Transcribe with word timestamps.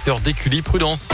secteur. 0.00 0.20
Prudence. 0.62 1.08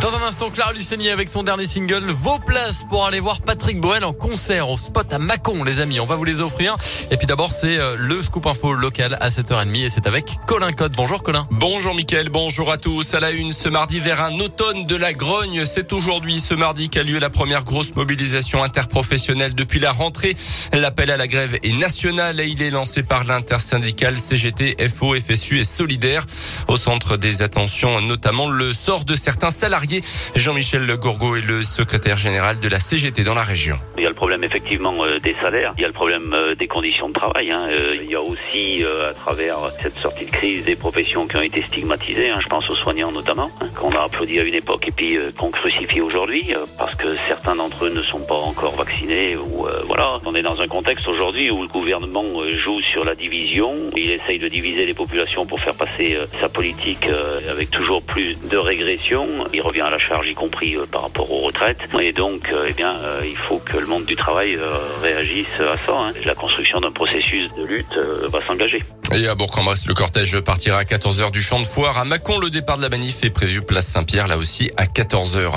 Dans 0.00 0.16
un 0.16 0.22
instant, 0.22 0.48
Clara 0.48 0.72
Luciani 0.72 1.10
avec 1.10 1.28
son 1.28 1.42
dernier 1.42 1.66
single, 1.66 2.10
vos 2.10 2.38
places 2.38 2.84
pour 2.88 3.04
aller 3.04 3.20
voir 3.20 3.42
Patrick 3.42 3.78
Boel 3.80 4.02
en 4.02 4.14
concert 4.14 4.70
au 4.70 4.78
spot 4.78 5.12
à 5.12 5.18
Mâcon, 5.18 5.62
les 5.62 5.78
amis. 5.78 6.00
On 6.00 6.06
va 6.06 6.14
vous 6.14 6.24
les 6.24 6.40
offrir. 6.40 6.74
Et 7.10 7.18
puis 7.18 7.26
d'abord, 7.26 7.52
c'est 7.52 7.76
euh, 7.76 7.96
le 7.98 8.22
scoop 8.22 8.46
info 8.46 8.72
local 8.72 9.18
à 9.20 9.28
7h30 9.28 9.84
et 9.84 9.88
c'est 9.90 10.06
avec 10.06 10.24
Colin 10.46 10.72
Code. 10.72 10.94
Bonjour 10.96 11.22
Colin. 11.22 11.46
Bonjour 11.50 11.94
Mickaël, 11.94 12.30
bonjour 12.30 12.72
à 12.72 12.78
tous. 12.78 13.12
À 13.12 13.20
la 13.20 13.30
une, 13.30 13.52
ce 13.52 13.68
mardi 13.68 14.00
vers 14.00 14.22
un 14.22 14.38
automne 14.38 14.86
de 14.86 14.96
la 14.96 15.12
grogne. 15.12 15.66
C'est 15.66 15.92
aujourd'hui, 15.92 16.40
ce 16.40 16.54
mardi, 16.54 16.88
qu'a 16.88 17.02
lieu 17.02 17.18
la 17.18 17.28
première 17.28 17.64
grosse 17.64 17.94
mobilisation 17.94 18.62
interprofessionnelle 18.62 19.54
depuis 19.54 19.80
la 19.80 19.92
rentrée. 19.92 20.34
L'appel 20.72 21.10
à 21.10 21.18
la 21.18 21.26
grève 21.26 21.58
est 21.62 21.74
national 21.74 22.40
et 22.40 22.46
il 22.46 22.62
est 22.62 22.70
lancé 22.70 23.02
par 23.02 23.24
l'intersyndicale 23.24 24.18
CGT, 24.18 24.76
FO, 24.88 25.14
FSU 25.14 25.58
et 25.58 25.64
Solidaire. 25.64 26.24
Au 26.68 26.78
centre 26.78 27.18
des 27.18 27.42
attentions, 27.42 28.00
notamment 28.00 28.48
le 28.48 28.72
sort 28.72 29.04
de 29.04 29.14
certains 29.14 29.50
salariés 29.50 29.89
Jean-Michel 30.34 30.86
Gourgaud 30.96 31.36
est 31.36 31.42
le 31.42 31.64
secrétaire 31.64 32.16
général 32.16 32.60
de 32.60 32.68
la 32.68 32.78
CGT 32.78 33.24
dans 33.24 33.34
la 33.34 33.44
région. 33.44 33.78
Problème 34.20 34.44
effectivement 34.44 34.96
euh, 35.02 35.18
des 35.18 35.32
salaires, 35.40 35.72
il 35.78 35.80
y 35.80 35.84
a 35.84 35.88
le 35.88 35.94
problème 35.94 36.34
euh, 36.34 36.54
des 36.54 36.68
conditions 36.68 37.08
de 37.08 37.14
travail. 37.14 37.50
Hein. 37.50 37.68
Euh, 37.70 37.96
il 37.98 38.10
y 38.10 38.14
a 38.14 38.20
aussi 38.20 38.84
à 38.84 39.14
travers 39.14 39.56
cette 39.82 39.96
sortie 39.96 40.26
de 40.26 40.30
crise 40.30 40.62
des 40.62 40.76
professions 40.76 41.26
qui 41.26 41.38
ont 41.38 41.40
été 41.40 41.62
stigmatisées. 41.62 42.28
Hein. 42.28 42.38
Je 42.42 42.48
pense 42.48 42.68
aux 42.68 42.74
soignants 42.74 43.12
notamment, 43.12 43.48
hein, 43.62 43.68
qu'on 43.80 43.92
a 43.92 44.02
applaudi 44.02 44.38
à 44.38 44.42
une 44.42 44.52
époque 44.52 44.86
et 44.88 44.90
puis 44.90 45.16
qu'on 45.38 45.50
crucifie 45.50 46.02
aujourd'hui 46.02 46.52
parce 46.76 46.94
que 46.96 47.16
certains 47.28 47.56
d'entre 47.56 47.86
eux 47.86 47.88
ne 47.88 48.02
sont 48.02 48.20
pas 48.20 48.34
encore 48.34 48.76
vaccinés. 48.76 49.36
Ou 49.36 49.66
voilà, 49.86 50.18
on 50.26 50.34
est 50.34 50.42
dans 50.42 50.60
un 50.60 50.68
contexte 50.68 51.08
aujourd'hui 51.08 51.50
où 51.50 51.62
le 51.62 51.68
gouvernement 51.68 52.42
joue 52.56 52.82
sur 52.82 53.06
la 53.06 53.14
division. 53.14 53.90
Il 53.96 54.10
essaye 54.10 54.38
de 54.38 54.48
diviser 54.48 54.84
les 54.84 54.94
populations 54.94 55.46
pour 55.46 55.60
faire 55.60 55.74
passer 55.74 56.18
sa 56.40 56.50
politique 56.50 57.06
avec 57.50 57.70
toujours 57.70 58.02
plus 58.02 58.36
de 58.50 58.58
régression. 58.58 59.26
Il 59.54 59.62
revient 59.62 59.80
à 59.80 59.90
la 59.90 59.98
charge, 59.98 60.28
y 60.28 60.34
compris 60.34 60.76
euh, 60.76 60.86
par 60.86 61.02
rapport 61.02 61.30
aux 61.30 61.40
retraites. 61.40 61.78
Et 62.00 62.12
donc, 62.12 62.50
euh, 62.52 62.66
eh 62.68 62.72
bien, 62.72 62.94
euh, 62.96 63.20
il 63.24 63.36
faut 63.36 63.58
que 63.58 63.76
le 63.76 63.86
monde 63.86 64.04
du 64.10 64.16
travail 64.16 64.58
réagisse 65.02 65.60
à 65.60 65.76
ça. 65.86 65.92
Hein. 65.92 66.12
La 66.24 66.34
construction 66.34 66.80
d'un 66.80 66.90
processus 66.90 67.46
de 67.54 67.64
lutte 67.64 67.96
va 68.32 68.44
s'engager. 68.44 68.82
Et 69.12 69.26
à 69.26 69.34
Bourg-en-Bresse, 69.34 69.86
le 69.86 69.94
cortège 69.94 70.38
partira 70.38 70.78
à 70.78 70.84
14h 70.84 71.32
du 71.32 71.42
champ 71.42 71.58
de 71.58 71.66
foire. 71.66 71.98
À 71.98 72.04
Mâcon, 72.04 72.38
le 72.38 72.48
départ 72.48 72.76
de 72.76 72.82
la 72.82 72.88
manif 72.88 73.24
est 73.24 73.30
prévu 73.30 73.60
place 73.60 73.88
Saint-Pierre, 73.88 74.28
là 74.28 74.38
aussi 74.38 74.70
à 74.76 74.84
14h. 74.84 75.50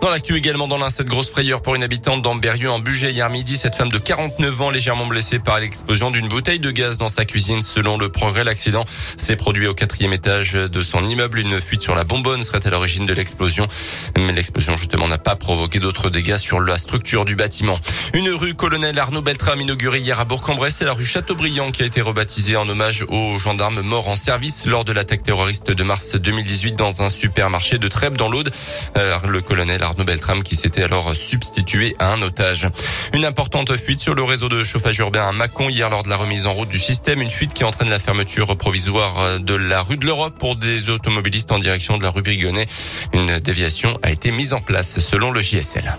Dans 0.00 0.08
l'actu 0.08 0.36
également, 0.36 0.68
dans 0.68 0.78
l'un, 0.78 0.88
cette 0.88 1.08
grosse 1.08 1.28
frayeur 1.28 1.62
pour 1.62 1.74
une 1.74 1.82
habitante 1.82 2.22
d'Amberieu 2.22 2.70
en 2.70 2.78
Bugey 2.78 3.10
hier 3.10 3.28
midi. 3.28 3.56
Cette 3.56 3.74
femme 3.74 3.88
de 3.88 3.98
49 3.98 4.62
ans, 4.62 4.70
légèrement 4.70 5.06
blessée 5.06 5.40
par 5.40 5.58
l'explosion 5.58 6.12
d'une 6.12 6.28
bouteille 6.28 6.60
de 6.60 6.70
gaz 6.70 6.96
dans 6.96 7.08
sa 7.08 7.24
cuisine. 7.24 7.60
Selon 7.60 7.98
le 7.98 8.08
progrès, 8.08 8.44
l'accident 8.44 8.84
s'est 9.16 9.36
produit 9.36 9.66
au 9.66 9.74
quatrième 9.74 10.12
étage 10.12 10.52
de 10.52 10.82
son 10.82 11.04
immeuble. 11.04 11.40
Une 11.40 11.60
fuite 11.60 11.82
sur 11.82 11.96
la 11.96 12.04
bonbonne 12.04 12.44
serait 12.44 12.64
à 12.64 12.70
l'origine 12.70 13.04
de 13.04 13.14
l'explosion. 13.14 13.66
Mais 14.16 14.32
l'explosion, 14.32 14.76
justement, 14.76 15.08
n'a 15.08 15.18
pas 15.18 15.34
provoqué 15.34 15.80
d'autres 15.80 16.08
dégâts 16.08 16.36
sur 16.36 16.60
la 16.60 16.78
structure 16.78 17.24
du 17.24 17.34
bâtiment. 17.34 17.80
Une 18.14 18.28
rue 18.28 18.54
colonel 18.54 18.96
Arnaud 18.96 19.22
Beltrame 19.22 19.60
inaugurée 19.60 19.98
hier 19.98 20.20
à 20.20 20.24
Bourg-en-Bresse. 20.24 20.76
C'est 20.78 20.84
la 20.84 20.92
rue 20.92 21.04
Chateaubriand 21.04 21.72
qui 21.72 21.82
a 21.82 21.86
été 21.86 22.00
rebaptisée 22.00 22.56
en 22.56 22.68
hommage 22.68 22.91
aux 23.08 23.38
gendarmes 23.38 23.80
morts 23.80 24.08
en 24.08 24.14
service 24.14 24.66
lors 24.66 24.84
de 24.84 24.92
l'attaque 24.92 25.22
terroriste 25.22 25.70
de 25.70 25.82
mars 25.82 26.14
2018 26.14 26.76
dans 26.76 27.02
un 27.02 27.08
supermarché 27.08 27.78
de 27.78 27.88
Trèbes 27.88 28.16
dans 28.16 28.28
l'Aude. 28.28 28.52
Euh, 28.96 29.18
le 29.26 29.40
colonel 29.40 29.82
Arnaud 29.82 30.04
Beltrame 30.04 30.42
qui 30.42 30.56
s'était 30.56 30.82
alors 30.82 31.14
substitué 31.16 31.96
à 31.98 32.12
un 32.12 32.20
otage. 32.22 32.68
Une 33.14 33.24
importante 33.24 33.76
fuite 33.76 34.00
sur 34.00 34.14
le 34.14 34.22
réseau 34.22 34.48
de 34.48 34.62
chauffage 34.62 34.98
urbain 34.98 35.28
à 35.28 35.32
Mâcon 35.32 35.68
hier 35.68 35.88
lors 35.88 36.02
de 36.02 36.10
la 36.10 36.16
remise 36.16 36.46
en 36.46 36.52
route 36.52 36.68
du 36.68 36.78
système. 36.78 37.22
Une 37.22 37.30
fuite 37.30 37.54
qui 37.54 37.64
entraîne 37.64 37.88
la 37.88 37.98
fermeture 37.98 38.56
provisoire 38.56 39.40
de 39.40 39.54
la 39.54 39.82
rue 39.82 39.96
de 39.96 40.04
l'Europe 40.04 40.38
pour 40.38 40.56
des 40.56 40.90
automobilistes 40.90 41.52
en 41.52 41.58
direction 41.58 41.98
de 41.98 42.02
la 42.02 42.10
rue 42.10 42.22
Brigonnet. 42.22 42.66
Une 43.12 43.38
déviation 43.38 43.98
a 44.02 44.10
été 44.10 44.32
mise 44.32 44.52
en 44.52 44.60
place 44.60 44.98
selon 44.98 45.30
le 45.30 45.40
JSL. 45.40 45.96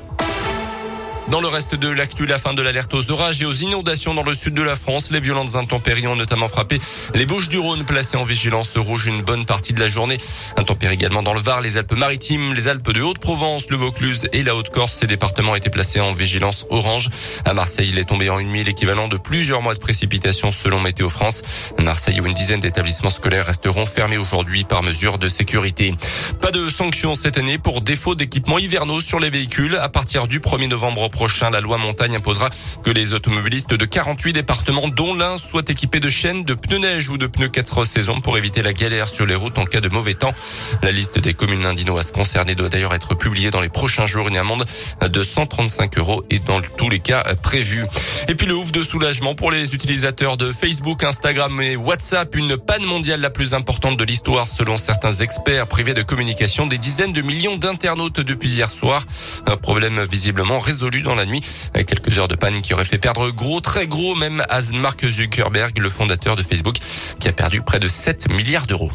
Dans 1.34 1.42
le 1.42 1.48
reste 1.48 1.74
de 1.74 1.90
l'actu, 1.90 2.28
la 2.28 2.38
fin 2.38 2.54
de 2.54 2.62
l'alerte 2.62 2.94
aux 2.94 3.10
orages 3.10 3.42
et 3.42 3.46
aux 3.48 3.54
inondations 3.54 4.14
dans 4.14 4.22
le 4.22 4.36
sud 4.36 4.54
de 4.54 4.62
la 4.62 4.76
France. 4.76 5.10
Les 5.10 5.20
violentes 5.20 5.56
intempéries 5.56 6.06
ont 6.06 6.16
notamment 6.16 6.48
frappé 6.48 6.78
les 7.16 7.26
Bouches 7.26 7.50
du 7.50 7.58
Rhône, 7.58 7.86
placées 7.86 8.18
en 8.18 8.24
vigilance 8.24 8.78
rouge 8.78 9.08
une 9.08 9.24
bonne 9.24 9.48
partie 9.48 9.74
de 9.74 9.80
la 9.80 9.88
journée. 9.88 10.20
Intempéries 10.58 10.94
également 10.94 11.24
dans 11.24 11.34
le 11.34 11.40
Var, 11.40 11.62
les 11.62 11.78
Alpes-Maritimes, 11.78 12.54
les 12.54 12.68
Alpes 12.68 12.92
de 12.92 13.02
Haute-Provence, 13.02 13.72
le 13.72 13.78
Vaucluse 13.78 14.30
et 14.32 14.44
la 14.44 14.56
Haute-Corse. 14.56 15.00
Ces 15.00 15.08
départements 15.08 15.56
étaient 15.56 15.72
placés 15.72 16.00
en 16.00 16.12
vigilance 16.12 16.68
orange. 16.70 17.10
À 17.46 17.56
Marseille, 17.56 17.90
il 17.92 17.98
est 17.98 18.06
tombé 18.06 18.30
en 18.30 18.38
une 18.38 18.50
nuit 18.50 18.64
l'équivalent 18.64 19.08
de 19.08 19.18
plusieurs 19.18 19.64
mois 19.64 19.74
de 19.74 19.80
précipitations 19.80 20.52
selon 20.52 20.82
Météo 20.82 21.10
France. 21.10 21.42
Marseille 21.80 22.22
où 22.22 22.28
une 22.28 22.36
dizaine 22.36 22.60
d'établissements 22.60 23.10
scolaires 23.10 23.48
resteront 23.48 23.88
fermés 23.88 24.18
aujourd'hui 24.18 24.66
par 24.66 24.84
mesure 24.84 25.18
de 25.18 25.28
sécurité. 25.28 25.96
Pas 26.42 26.52
de 26.52 26.70
sanctions 26.70 27.16
cette 27.16 27.40
année 27.40 27.58
pour 27.58 27.82
défaut 27.82 28.14
d'équipements 28.14 28.60
hivernaux 28.60 29.02
sur 29.02 29.18
les 29.18 29.32
véhicules. 29.32 29.78
À 29.78 29.90
partir 29.90 30.28
du 30.28 30.40
1er 30.40 30.68
novembre 30.68 31.10
prochain, 31.10 31.23
la 31.52 31.62
loi 31.62 31.78
montagne 31.78 32.16
imposera 32.16 32.50
que 32.84 32.92
les 32.92 33.14
automobilistes 33.14 33.74
de 33.74 33.86
48 33.86 34.34
départements, 34.34 34.88
dont 34.88 35.14
l'un, 35.14 35.38
soient 35.38 35.64
équipés 35.68 36.00
de 36.00 36.10
chaînes, 36.10 36.44
de 36.44 36.54
pneus 36.54 36.80
neige 36.80 37.10
ou 37.10 37.18
de 37.18 37.28
pneus 37.28 37.50
4 37.50 37.86
saisons 37.86 38.20
pour 38.22 38.38
éviter 38.38 38.62
la 38.62 38.74
galère 38.74 39.08
sur 39.08 39.26
les 39.26 39.36
routes 39.36 39.58
en 39.58 39.66
cas 39.66 39.82
de 39.82 39.90
mauvais 39.90 40.16
temps. 40.16 40.34
La 40.82 40.92
liste 40.92 41.20
des 41.20 41.34
communes 41.34 41.66
indinoises 41.66 42.12
concernées 42.12 42.56
doit 42.56 42.70
d'ailleurs 42.70 42.94
être 42.94 43.16
publiée 43.16 43.52
dans 43.52 43.62
les 43.62 43.70
prochains 43.70 44.06
jours. 44.06 44.28
Une 44.28 44.38
amende 44.38 44.66
de 45.02 45.24
135 45.24 45.98
euros 45.98 46.24
est 46.30 46.44
dans 46.46 46.62
tous 46.62 46.90
les 46.90 47.00
cas 47.00 47.24
prévue. 47.42 47.86
Et 48.28 48.36
puis 48.36 48.48
le 48.48 48.56
ouf 48.56 48.72
de 48.72 48.84
soulagement 48.84 49.36
pour 49.36 49.52
les 49.52 49.76
utilisateurs 49.76 50.38
de 50.38 50.52
Facebook, 50.52 51.04
Instagram 51.04 51.62
et 51.62 51.76
WhatsApp. 51.76 52.36
Une 52.36 52.58
panne 52.58 52.86
mondiale 52.86 53.22
la 53.22 53.30
plus 53.30 53.54
importante 53.54 53.98
de 53.98 54.04
l'histoire 54.04 54.48
selon 54.48 54.78
certains 54.78 55.14
experts 55.14 55.68
privés 55.68 55.94
de 55.94 56.02
communication. 56.02 56.68
Des 56.68 56.78
dizaines 56.78 57.14
de 57.14 57.22
millions 57.22 57.58
d'internautes 57.58 58.20
depuis 58.20 58.50
hier 58.50 58.70
soir. 58.70 59.06
Un 59.46 59.58
problème 59.58 60.04
visiblement 60.10 60.60
résolu 60.60 61.03
dans 61.04 61.16
la 61.16 61.26
nuit. 61.26 61.42
Quelques 61.74 62.18
heures 62.18 62.28
de 62.28 62.36
panne 62.36 62.62
qui 62.62 62.74
auraient 62.74 62.84
fait 62.84 62.98
perdre 62.98 63.30
gros, 63.30 63.62
très 63.62 63.88
gros 63.88 64.16
même 64.16 64.44
à 64.50 64.62
Mark 64.74 65.08
Zuckerberg, 65.08 65.78
le 65.78 65.90
fondateur 65.90 66.36
de 66.36 66.44
Facebook, 66.44 66.78
qui 67.20 67.28
a 67.28 67.32
perdu 67.32 67.62
près 67.62 67.80
de 67.80 67.88
7 67.88 68.30
milliards 68.30 68.66
d'euros. 68.66 68.92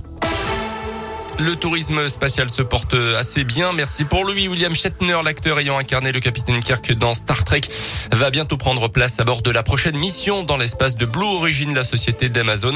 Le 1.41 1.55
tourisme 1.55 2.09
spatial 2.09 2.51
se 2.51 2.63
porte 2.63 2.95
assez 3.17 3.45
bien. 3.45 3.73
Merci 3.73 4.05
pour 4.05 4.25
lui. 4.25 4.49
William 4.49 4.75
Shatner, 4.75 5.19
l'acteur 5.25 5.61
ayant 5.61 5.79
incarné 5.79 6.11
le 6.11 6.19
capitaine 6.19 6.61
Kirk 6.61 6.93
dans 6.95 7.15
Star 7.15 7.45
Trek, 7.45 7.61
va 8.13 8.31
bientôt 8.31 8.57
prendre 8.57 8.89
place 8.89 9.21
à 9.21 9.25
bord 9.25 9.43
de 9.43 9.53
la 9.53 9.63
prochaine 9.63 9.97
mission 9.97 10.43
dans 10.43 10.57
l'espace 10.57 10.97
de 10.97 11.07
Blue 11.07 11.23
Origin, 11.23 11.73
la 11.75 11.85
société 11.85 12.29
d'Amazon. 12.29 12.75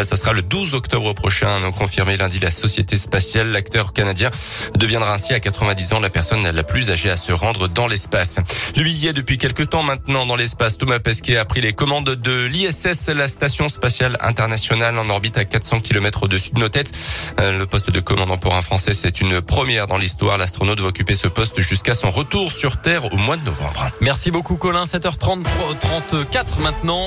Ça 0.00 0.14
sera 0.14 0.32
le 0.32 0.42
12 0.42 0.74
octobre 0.74 1.12
prochain. 1.12 1.48
Confirmé 1.76 2.16
lundi, 2.16 2.38
la 2.38 2.52
société 2.52 2.96
spatiale, 2.96 3.50
l'acteur 3.50 3.92
canadien 3.92 4.30
deviendra 4.76 5.12
ainsi 5.12 5.34
à 5.34 5.40
90 5.40 5.94
ans 5.94 6.00
la 6.00 6.10
personne 6.10 6.48
la 6.48 6.62
plus 6.62 6.92
âgée 6.92 7.10
à 7.10 7.16
se 7.16 7.32
rendre 7.32 7.66
dans 7.68 7.88
l'espace. 7.88 8.38
Lui 8.76 8.92
y 8.92 9.08
est 9.08 9.12
depuis 9.12 9.38
quelques 9.38 9.70
temps 9.70 9.82
maintenant 9.82 10.24
dans 10.24 10.36
l'espace. 10.36 10.78
Thomas 10.78 11.00
Pesquet 11.00 11.36
a 11.36 11.44
pris 11.44 11.62
les 11.62 11.72
commandes 11.72 12.10
de 12.10 12.44
l'ISS, 12.44 13.08
la 13.08 13.26
station 13.26 13.68
spatiale 13.68 14.16
internationale 14.20 14.96
en 14.98 15.10
orbite 15.10 15.36
à 15.36 15.44
400 15.44 15.80
km 15.80 16.22
au-dessus 16.22 16.52
de 16.52 16.60
nos 16.60 16.68
têtes. 16.68 16.92
Euh, 17.40 17.58
le 17.58 17.66
poste 17.66 17.90
de 17.90 18.03
commandant 18.04 18.36
pour 18.36 18.54
un 18.54 18.62
Français. 18.62 18.94
C'est 18.94 19.20
une 19.20 19.40
première 19.40 19.86
dans 19.86 19.96
l'histoire. 19.96 20.38
L'astronaute 20.38 20.80
va 20.80 20.88
occuper 20.88 21.14
ce 21.14 21.28
poste 21.28 21.60
jusqu'à 21.60 21.94
son 21.94 22.10
retour 22.10 22.52
sur 22.52 22.76
Terre 22.76 23.12
au 23.12 23.16
mois 23.16 23.36
de 23.36 23.44
novembre. 23.44 23.90
Merci 24.00 24.30
beaucoup 24.30 24.56
Colin. 24.56 24.84
7h34 24.84 26.60
maintenant. 26.60 27.02